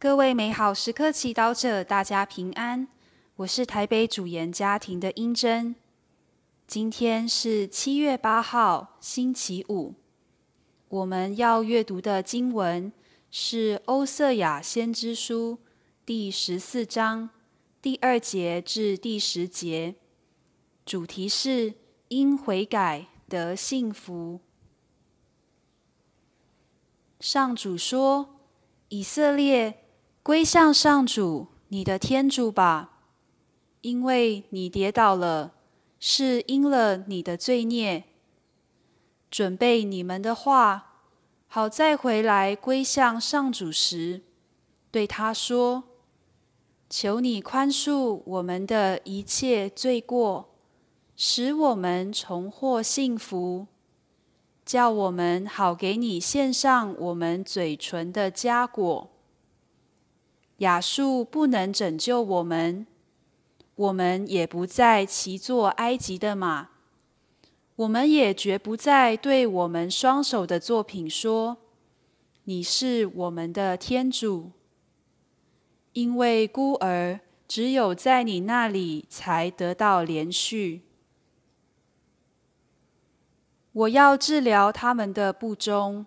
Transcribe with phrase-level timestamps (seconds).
[0.00, 2.88] 各位美好时刻祈祷者，大家平安。
[3.36, 5.76] 我是台北主研家庭的英珍。
[6.66, 9.92] 今天是七月八号，星期五。
[10.88, 12.90] 我们要阅读的经文
[13.30, 15.58] 是《欧瑟雅先知书》
[16.06, 17.28] 第十四章
[17.82, 19.96] 第二节至第十节，
[20.86, 21.74] 主题是
[22.08, 24.40] 因悔改得幸福。
[27.20, 28.40] 上主说
[28.88, 29.74] ：“以色列。”
[30.22, 32.98] 归向上主，你的天主吧，
[33.80, 35.54] 因为你跌倒了，
[35.98, 38.04] 是因了你的罪孽。
[39.30, 41.06] 准备你们的话，
[41.46, 44.20] 好再回来归向上主时，
[44.90, 45.84] 对他说
[46.90, 50.50] ：“求你宽恕我们的一切罪过，
[51.16, 53.68] 使我们重获幸福，
[54.66, 59.08] 叫我们好给你献上我们嘴唇的佳果。”
[60.60, 62.86] 亚述不能拯救我们，
[63.74, 66.68] 我们也不再骑坐埃及的马，
[67.76, 71.56] 我们也绝不再对我们双手的作品说
[72.44, 74.50] ：“你是我们的天主。”
[75.94, 80.82] 因为孤儿只有在你那里才得到连续。
[83.72, 86.04] 我要治疗他们的不忠，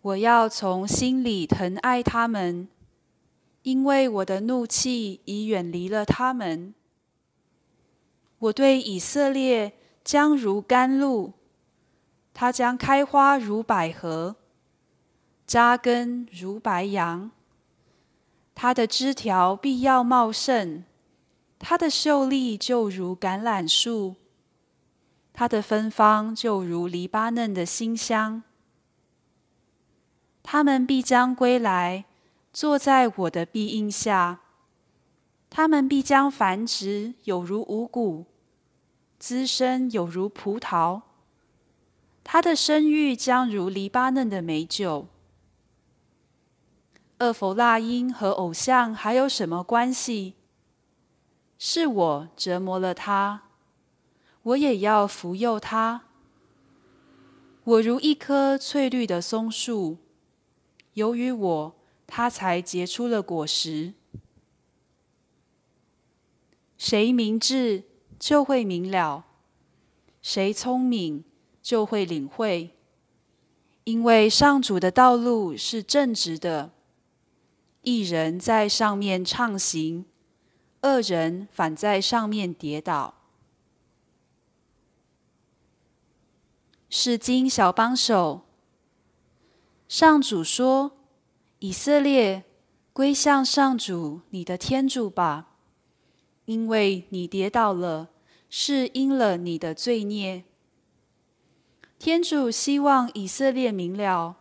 [0.00, 2.68] 我要从心里疼爱他们。
[3.64, 6.74] 因为我的怒气已远离了他们，
[8.38, 9.72] 我对以色列
[10.04, 11.32] 将如甘露，
[12.34, 14.36] 它将开花如百合，
[15.46, 17.30] 扎根如白杨。
[18.54, 20.84] 它的枝条必要茂盛，
[21.58, 24.16] 它的秀丽就如橄榄树，
[25.32, 28.42] 它的芬芳就如黎巴嫩的馨香。
[30.42, 32.04] 他们必将归来。
[32.54, 34.38] 坐在我的庇荫下，
[35.50, 38.26] 他们必将繁殖，有如五谷；
[39.18, 41.02] 滋生有如葡萄。
[42.22, 45.08] 他的声誉将如黎巴嫩的美酒。
[47.18, 50.34] 厄弗拉因和偶像还有什么关系？
[51.58, 53.48] 是我折磨了他，
[54.42, 56.02] 我也要服佑他。
[57.64, 59.98] 我如一棵翠绿的松树，
[60.92, 61.74] 由于我。
[62.06, 63.94] 他才结出了果实。
[66.76, 67.84] 谁明智
[68.18, 69.24] 就会明了，
[70.20, 71.24] 谁聪明
[71.62, 72.70] 就会领会。
[73.84, 76.72] 因为上主的道路是正直的，
[77.82, 80.04] 一人在上面畅行，
[80.80, 83.14] 二人反在上面跌倒。
[86.88, 88.42] 是经小帮手，
[89.88, 90.92] 上主说。
[91.64, 92.44] 以色列，
[92.92, 95.56] 归向上主你的天主吧，
[96.44, 98.10] 因为你跌倒了，
[98.50, 100.44] 是因了你的罪孽。
[101.98, 104.36] 天主希望以色列明了，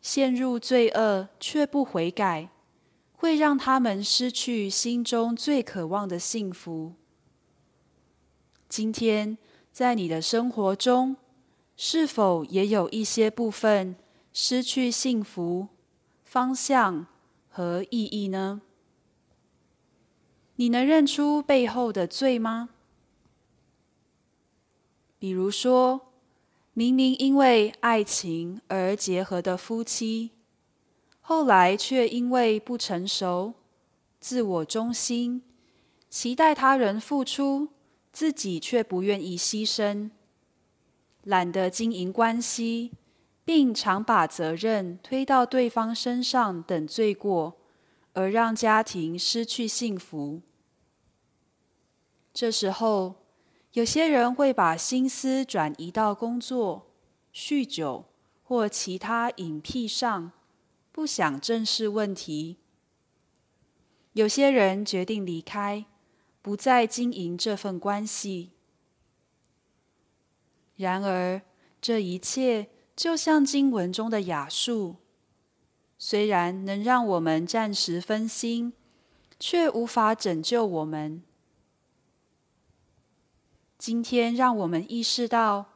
[0.00, 2.48] 陷入罪恶却不悔改，
[3.12, 6.94] 会让他们失去心中最渴望的幸福。
[8.66, 9.36] 今天
[9.70, 11.18] 在你的生活中，
[11.76, 13.94] 是否也有一些部分
[14.32, 15.68] 失去幸福？
[16.30, 17.08] 方向
[17.48, 18.60] 和意义呢？
[20.54, 22.68] 你能认出背后的罪吗？
[25.18, 26.12] 比如说，
[26.72, 30.30] 明明因为爱情而结合的夫妻，
[31.20, 33.54] 后来却因为不成熟、
[34.20, 35.42] 自我中心，
[36.08, 37.70] 期待他人付出，
[38.12, 40.10] 自己却不愿意牺牲，
[41.24, 42.92] 懒得经营关系。
[43.50, 47.56] 并常把责任推到对方身上等罪过，
[48.12, 50.42] 而让家庭失去幸福。
[52.32, 53.16] 这时候，
[53.72, 56.92] 有些人会把心思转移到工作、
[57.34, 58.04] 酗酒
[58.44, 60.30] 或其他隐癖上，
[60.92, 62.58] 不想正视问题。
[64.12, 65.86] 有些人决定离开，
[66.40, 68.52] 不再经营这份关系。
[70.76, 71.42] 然而，
[71.80, 72.68] 这一切。
[73.00, 74.96] 就像经文中的雅述，
[75.96, 78.74] 虽然能让我们暂时分心，
[79.38, 81.22] 却无法拯救我们。
[83.78, 85.70] 今天，让我们意识到，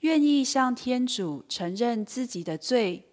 [0.00, 3.08] 愿意向天主承认自己的罪，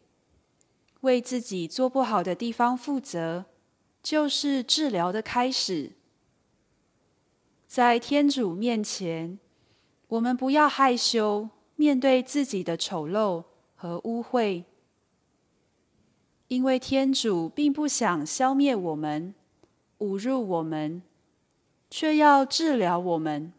[1.00, 3.46] 为自己做不好的地方负责，
[4.02, 5.94] 就是治疗的开始。
[7.66, 9.40] 在天主面前，
[10.10, 13.46] 我们不要害羞，面对自己的丑陋。
[13.84, 14.64] 和污秽，
[16.48, 19.36] 因为天主并不想消灭我们、
[20.00, 21.02] 侮辱我们，
[21.90, 23.52] 却要治疗我们。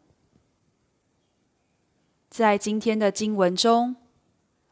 [2.31, 3.97] 在今天的经文中，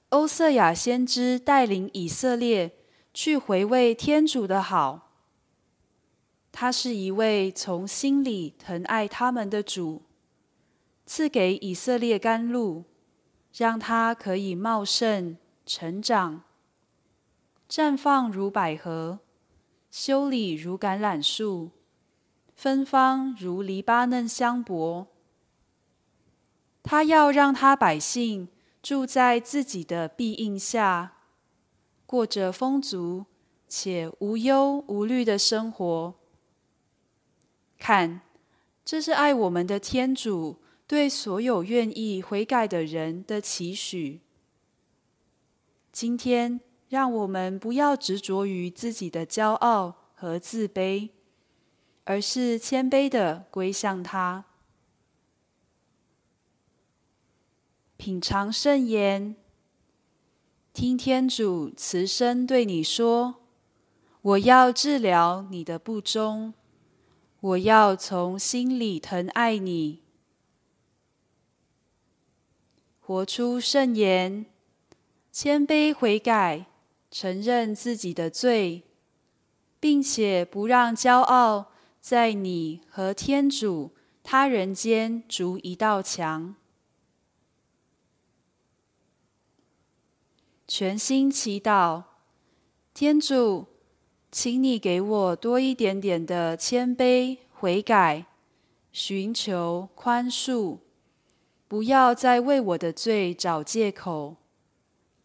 [0.08, 2.72] 欧瑟雅先知带领以色列
[3.12, 5.10] 去回味天主的好。
[6.50, 10.00] 他是一位从心里疼爱他们的主，
[11.04, 12.84] 赐给以色列甘露，
[13.54, 16.42] 让他可以茂盛成长，
[17.68, 19.20] 绽放如百合，
[19.90, 21.70] 修理如橄榄树，
[22.56, 25.06] 芬芳如黎巴嫩香柏。
[26.82, 28.48] 他要让他百姓
[28.82, 31.12] 住在自己的庇荫下，
[32.06, 33.26] 过着丰足
[33.68, 36.14] 且无忧无虑的生活。
[37.78, 38.22] 看，
[38.84, 44.21] 这是爱我们的天主对所有愿意悔改的人的期许。
[45.92, 51.10] 今天，让我们不要执着于自己的骄傲和自卑，
[52.04, 54.46] 而是谦卑的归向他，
[57.96, 59.36] 品尝圣言，
[60.72, 63.42] 听天主慈声对你说
[64.22, 66.54] ：“我要治疗你的不忠。”
[67.42, 70.00] 我要从心里疼爱你，
[73.00, 74.46] 活出圣言，
[75.32, 76.66] 谦卑悔改，
[77.10, 78.82] 承认自己的罪，
[79.80, 83.92] 并且不让骄傲在你和天主、
[84.22, 86.54] 他人间筑一道墙。
[90.68, 92.04] 全心祈祷，
[92.92, 93.66] 天主。
[94.30, 98.24] 请你给我多一点点的谦卑、悔改、
[98.90, 100.78] 寻求宽恕，
[101.68, 104.36] 不要再为我的罪找借口。